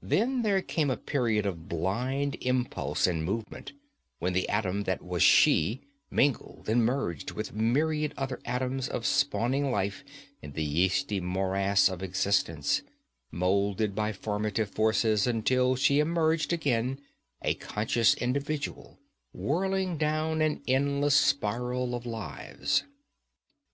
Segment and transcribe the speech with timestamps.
[0.00, 3.72] Then there came a period of blind impulse and movement,
[4.18, 9.70] when the atom that was she mingled and merged with myriad other atoms of spawning
[9.70, 10.02] life
[10.40, 12.80] in the yeasty morass of existence,
[13.30, 16.98] molded by formative forces until she emerged again
[17.42, 18.98] a conscious individual,
[19.34, 22.84] whirling down an endless spiral of lives.